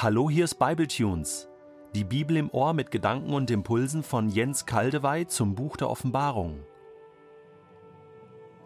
[0.00, 1.48] Hallo, hier ist Bibletunes.
[1.92, 6.60] Die Bibel im Ohr mit Gedanken und Impulsen von Jens Kaldewey zum Buch der Offenbarung.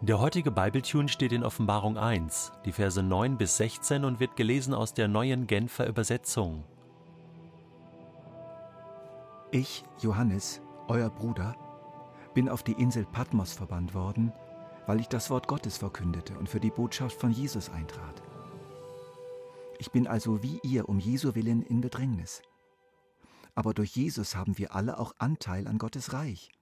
[0.01, 4.75] Der heutige Bibletune steht in Offenbarung 1, die Verse 9 bis 16 und wird gelesen
[4.75, 6.65] aus der neuen Genfer Übersetzung.
[9.49, 11.55] Ich, Johannes, euer Bruder,
[12.35, 14.31] bin auf die Insel Patmos verbannt worden,
[14.85, 18.21] weil ich das Wort Gottes verkündete und für die Botschaft von Jesus eintrat.
[19.83, 22.41] Ich bin also wie ihr um Jesu willen in Bedrängnis.
[23.53, 26.53] Aber durch Jesus haben wir alle auch Anteil an Gottes Reich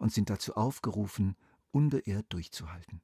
[0.00, 1.36] und sind dazu aufgerufen,
[1.70, 3.00] unbeirrt durchzuhalten.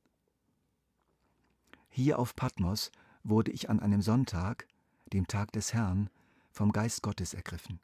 [1.91, 2.91] Hier auf Patmos
[3.23, 4.67] wurde ich an einem Sonntag,
[5.13, 6.11] dem Tag des Herrn,
[6.51, 7.79] vom Geist Gottes ergriffen.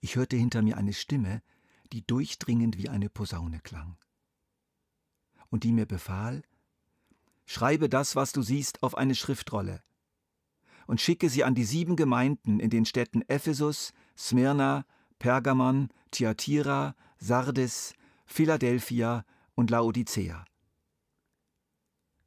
[0.00, 1.42] Ich hörte hinter mir eine Stimme,
[1.92, 3.98] die durchdringend wie eine Posaune klang.
[5.50, 6.42] Und die mir befahl,
[7.44, 9.82] Schreibe das, was du siehst, auf eine Schriftrolle
[10.86, 14.84] und schicke sie an die sieben Gemeinden in den Städten Ephesus, Smyrna,
[15.18, 17.94] Pergamon, Thyatira, Sardes,
[18.26, 20.44] Philadelphia und Laodicea.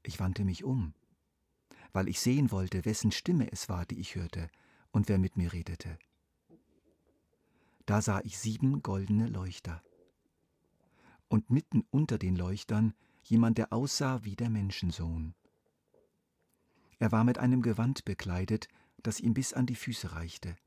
[0.03, 0.93] Ich wandte mich um,
[1.93, 4.49] weil ich sehen wollte, wessen Stimme es war, die ich hörte
[4.91, 5.97] und wer mit mir redete.
[7.85, 9.81] Da sah ich sieben goldene Leuchter.
[11.27, 12.93] Und mitten unter den Leuchtern
[13.23, 15.35] jemand, der aussah wie der Menschensohn.
[16.99, 18.67] Er war mit einem Gewand bekleidet,
[19.01, 20.57] das ihm bis an die Füße reichte,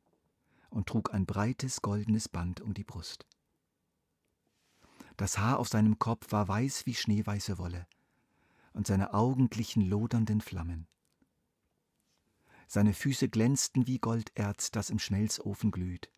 [0.71, 3.27] und trug ein breites goldenes Band um die Brust.
[5.19, 7.87] Das Haar auf seinem Kopf war weiß wie schneeweiße Wolle,
[8.73, 10.87] und seine Augen glichen lodernden Flammen.
[12.67, 16.11] Seine Füße glänzten wie Golderz, das im Schmelzofen glüht,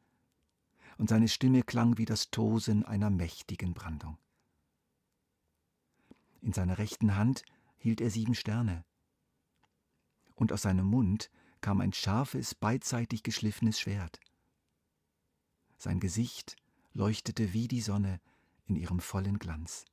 [0.97, 4.17] und seine Stimme klang wie das Tosen einer mächtigen Brandung.
[6.41, 7.45] In seiner rechten Hand
[7.79, 8.85] hielt er sieben Sterne,
[10.35, 14.21] und aus seinem Mund kam ein scharfes, beidseitig geschliffenes Schwert.
[15.79, 16.57] Sein Gesicht
[16.93, 18.21] leuchtete wie die Sonne
[18.67, 19.85] in ihrem vollen Glanz.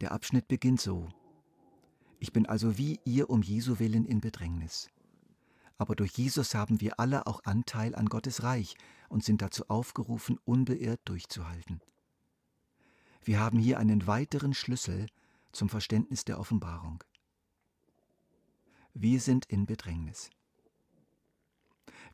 [0.00, 1.08] Der Abschnitt beginnt so.
[2.18, 4.88] Ich bin also wie ihr um Jesu willen in Bedrängnis.
[5.78, 8.76] Aber durch Jesus haben wir alle auch Anteil an Gottes Reich
[9.08, 11.80] und sind dazu aufgerufen, unbeirrt durchzuhalten.
[13.22, 15.06] Wir haben hier einen weiteren Schlüssel
[15.54, 17.02] zum Verständnis der Offenbarung.
[18.92, 20.30] Wir sind in Bedrängnis.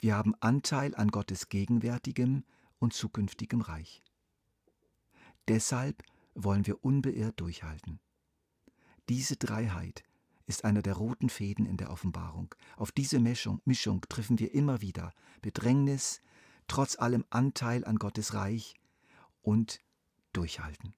[0.01, 2.45] Wir haben Anteil an Gottes gegenwärtigem
[2.79, 4.03] und zukünftigem Reich.
[5.49, 6.03] Deshalb
[6.35, 8.01] wollen wir unbeirrt durchhalten.
[9.09, 10.05] Diese Dreiheit
[10.47, 12.55] ist einer der roten Fäden in der Offenbarung.
[12.77, 15.13] Auf diese Mischung, Mischung treffen wir immer wieder
[15.43, 16.23] Bedrängnis,
[16.67, 18.75] trotz allem Anteil an Gottes Reich
[19.43, 19.81] und
[20.33, 20.95] Durchhalten.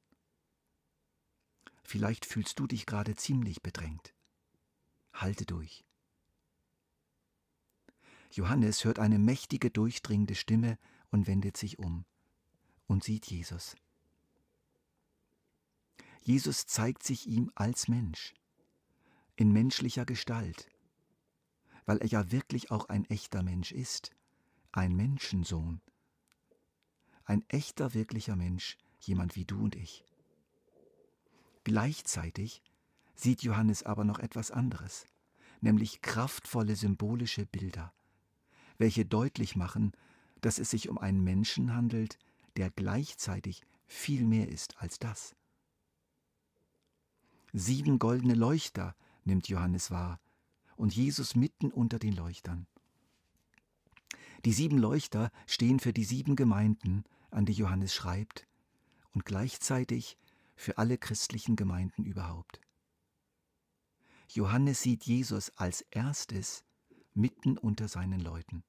[1.93, 4.15] Vielleicht fühlst du dich gerade ziemlich bedrängt.
[5.13, 5.85] Halte durch.
[8.31, 10.79] Johannes hört eine mächtige, durchdringende Stimme
[11.11, 12.07] und wendet sich um
[12.87, 13.77] und sieht Jesus.
[16.23, 18.33] Jesus zeigt sich ihm als Mensch,
[19.37, 20.71] in menschlicher Gestalt,
[21.85, 24.13] weil er ja wirklich auch ein echter Mensch ist,
[24.71, 25.83] ein Menschensohn,
[27.27, 30.07] ein echter, wirklicher Mensch, jemand wie du und ich.
[31.65, 32.63] Gleichzeitig
[33.15, 35.07] sieht Johannes aber noch etwas anderes,
[35.61, 37.93] nämlich kraftvolle symbolische Bilder,
[38.79, 39.93] welche deutlich machen,
[40.41, 42.19] dass es sich um einen Menschen handelt,
[42.57, 45.37] der gleichzeitig viel mehr ist als das.
[47.53, 50.21] Sieben goldene Leuchter nimmt Johannes wahr
[50.77, 52.67] und Jesus mitten unter den Leuchtern.
[54.45, 58.49] Die sieben Leuchter stehen für die sieben Gemeinden, an die Johannes schreibt,
[59.15, 60.17] und gleichzeitig
[60.63, 62.61] für alle christlichen Gemeinden überhaupt.
[64.29, 66.65] Johannes sieht Jesus als erstes
[67.15, 68.63] mitten unter seinen Leuten.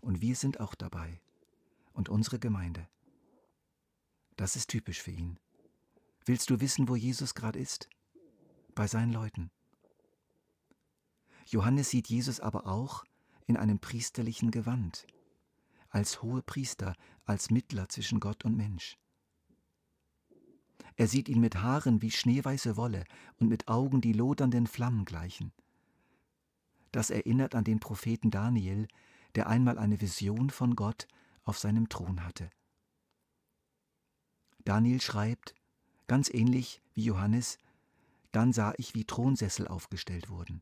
[0.00, 1.20] Und wir sind auch dabei
[1.92, 2.88] und unsere Gemeinde.
[4.36, 5.38] Das ist typisch für ihn.
[6.24, 7.90] Willst du wissen, wo Jesus gerade ist?
[8.74, 9.50] Bei seinen Leuten.
[11.46, 13.04] Johannes sieht Jesus aber auch
[13.46, 15.06] in einem priesterlichen Gewand,
[15.88, 16.94] als hohe Priester,
[17.24, 18.96] als Mittler zwischen Gott und Mensch.
[21.00, 23.04] Er sieht ihn mit Haaren wie schneeweiße Wolle
[23.38, 25.50] und mit Augen, die lodernden Flammen gleichen.
[26.92, 28.86] Das erinnert an den Propheten Daniel,
[29.34, 31.08] der einmal eine Vision von Gott
[31.42, 32.50] auf seinem Thron hatte.
[34.66, 35.54] Daniel schreibt,
[36.06, 37.56] ganz ähnlich wie Johannes,
[38.30, 40.60] dann sah ich, wie Thronsessel aufgestellt wurden.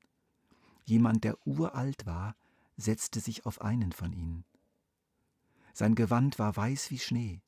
[0.85, 2.37] Jemand, der uralt war,
[2.77, 4.45] setzte sich auf einen von ihnen.
[5.75, 7.43] Sein Gewand war weiß wie Schnee,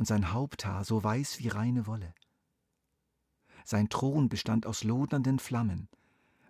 [0.00, 2.14] und sein Haupthaar so weiß wie reine Wolle.
[3.66, 5.90] Sein Thron bestand aus lodernden Flammen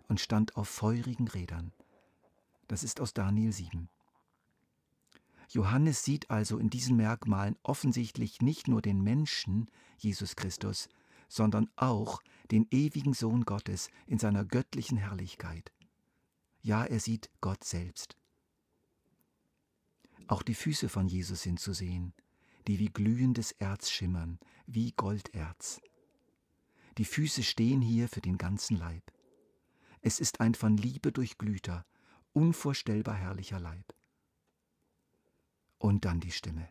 [0.07, 1.73] und stand auf feurigen Rädern.
[2.69, 3.89] Das ist aus Daniel 7.
[5.49, 10.87] Johannes sieht also in diesen Merkmalen offensichtlich nicht nur den Menschen, Jesus Christus,
[11.27, 12.21] sondern auch
[12.51, 15.73] den ewigen Sohn Gottes in seiner göttlichen Herrlichkeit.
[16.61, 18.15] Ja, er sieht Gott selbst.
[20.29, 22.13] Auch die Füße von Jesus sind zu sehen,
[22.67, 25.81] die wie glühendes Erz schimmern, wie Golderz.
[26.97, 29.11] Die Füße stehen hier für den ganzen Leib.
[30.01, 31.85] Es ist ein von Liebe durchglühter,
[32.33, 33.93] unvorstellbar herrlicher Leib.
[35.77, 36.67] Und dann die Stimme.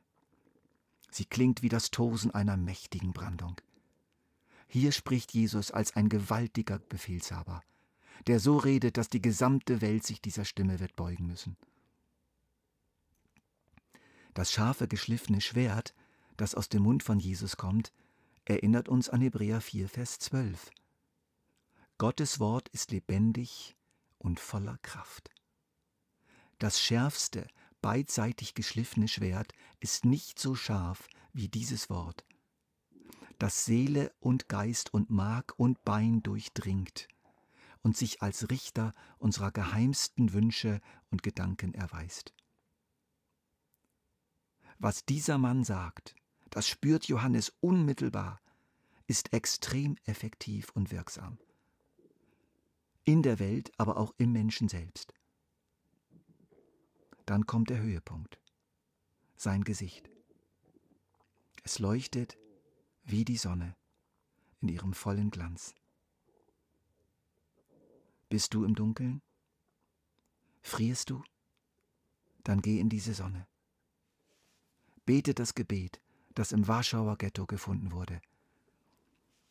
[1.10, 3.60] Sie klingt wie das Tosen einer mächtigen Brandung.
[4.68, 7.62] Hier spricht Jesus als ein gewaltiger Befehlshaber,
[8.28, 11.56] der so redet, dass die gesamte Welt sich dieser Stimme wird beugen müssen.
[14.40, 15.94] Das scharfe, geschliffene Schwert,
[16.38, 17.92] das aus dem Mund von Jesus kommt,
[18.46, 20.70] erinnert uns an Hebräer 4, Vers 12.
[21.98, 23.76] Gottes Wort ist lebendig
[24.16, 25.28] und voller Kraft.
[26.58, 27.48] Das schärfste,
[27.82, 32.24] beidseitig geschliffene Schwert ist nicht so scharf wie dieses Wort,
[33.38, 37.08] das Seele und Geist und Mark und Bein durchdringt
[37.82, 42.32] und sich als Richter unserer geheimsten Wünsche und Gedanken erweist.
[44.82, 46.14] Was dieser Mann sagt,
[46.48, 48.40] das spürt Johannes unmittelbar,
[49.06, 51.38] ist extrem effektiv und wirksam.
[53.04, 55.12] In der Welt, aber auch im Menschen selbst.
[57.26, 58.40] Dann kommt der Höhepunkt.
[59.36, 60.08] Sein Gesicht.
[61.62, 62.38] Es leuchtet
[63.04, 63.76] wie die Sonne
[64.62, 65.74] in ihrem vollen Glanz.
[68.30, 69.20] Bist du im Dunkeln?
[70.62, 71.22] Frierst du?
[72.44, 73.46] Dann geh in diese Sonne.
[75.10, 76.00] Bete das Gebet,
[76.36, 78.20] das im Warschauer Ghetto gefunden wurde.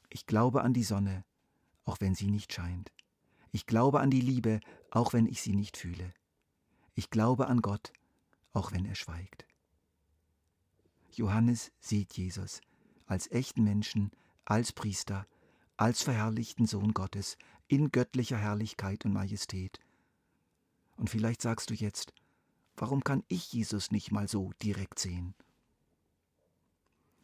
[0.09, 1.25] Ich glaube an die Sonne,
[1.83, 2.94] auch wenn sie nicht scheint.
[3.51, 6.13] Ich glaube an die Liebe, auch wenn ich sie nicht fühle.
[6.95, 7.91] Ich glaube an Gott,
[8.53, 9.45] auch wenn er schweigt.
[11.11, 12.61] Johannes sieht Jesus
[13.06, 14.11] als echten Menschen,
[14.45, 15.27] als Priester,
[15.75, 19.77] als verherrlichten Sohn Gottes, in göttlicher Herrlichkeit und Majestät.
[20.95, 22.13] Und vielleicht sagst du jetzt,
[22.77, 25.35] warum kann ich Jesus nicht mal so direkt sehen?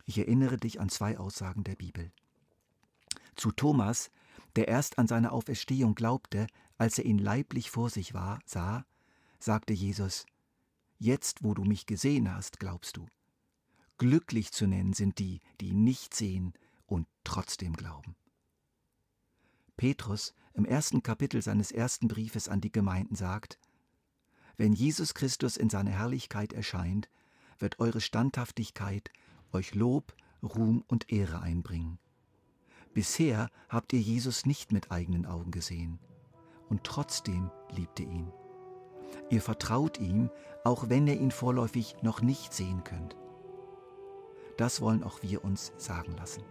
[0.05, 2.11] Ich erinnere dich an zwei Aussagen der Bibel.
[3.35, 4.11] Zu Thomas,
[4.55, 6.47] der erst an seine Auferstehung glaubte,
[6.77, 8.85] als er ihn leiblich vor sich war, sah,
[9.39, 10.25] sagte Jesus,
[10.97, 13.07] Jetzt, wo du mich gesehen hast, glaubst du.
[13.97, 16.53] Glücklich zu nennen sind die, die nicht sehen
[16.85, 18.15] und trotzdem glauben.
[19.77, 23.59] Petrus im ersten Kapitel seines ersten Briefes an die Gemeinden sagt,
[24.55, 27.09] Wenn Jesus Christus in seiner Herrlichkeit erscheint,
[27.59, 29.11] wird eure Standhaftigkeit
[29.55, 30.13] euch Lob,
[30.43, 31.97] Ruhm und Ehre einbringen.
[32.93, 35.99] Bisher habt ihr Jesus nicht mit eigenen Augen gesehen,
[36.69, 38.31] und trotzdem liebt ihr ihn.
[39.29, 40.29] Ihr vertraut ihm,
[40.63, 43.15] auch wenn ihr ihn vorläufig noch nicht sehen könnt.
[44.57, 46.43] Das wollen auch wir uns sagen lassen.